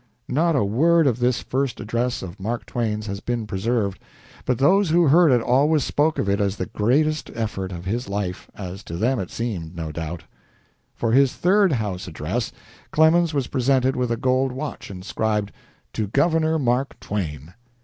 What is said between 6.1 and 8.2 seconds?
of it as the greatest effort of his